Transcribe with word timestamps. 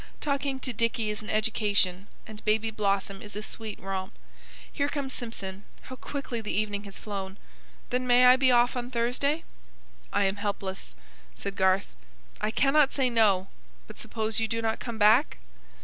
Talking 0.19 0.59
to 0.61 0.73
Dicky 0.73 1.11
is 1.11 1.21
an 1.21 1.29
education; 1.29 2.07
and 2.25 2.43
Baby 2.43 2.71
Blossom 2.71 3.21
is 3.21 3.35
a 3.35 3.43
sweet 3.43 3.79
romp. 3.79 4.13
Here 4.71 4.89
comes 4.89 5.13
Simpson. 5.13 5.63
How 5.83 5.95
quickly 5.95 6.41
the 6.41 6.51
evening 6.51 6.85
has 6.85 6.97
flown. 6.97 7.37
Then 7.91 8.07
may 8.07 8.25
I 8.25 8.35
be 8.35 8.51
off 8.51 8.75
on 8.75 8.89
Thursday?" 8.89 9.43
"I 10.11 10.23
am 10.23 10.37
helpless," 10.37 10.95
said 11.35 11.55
Garth. 11.55 11.93
"I 12.41 12.49
cannot 12.49 12.91
say 12.93 13.11
'no.' 13.11 13.49
But 13.85 13.99
suppose 13.99 14.39
you 14.39 14.47
do 14.47 14.59
not 14.59 14.79
come 14.79 14.97
back?" 14.97 15.37